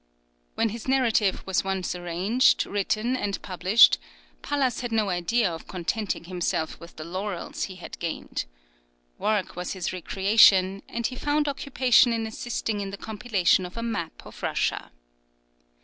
[0.55, 3.99] When his narrative was once arranged, written, and published,
[4.41, 8.45] Pallas had no idea of contenting himself with the laurels he had gained.
[9.19, 13.83] Work was his recreation, and he found occupation in assisting in the compilation of a
[13.83, 14.91] map of Russia.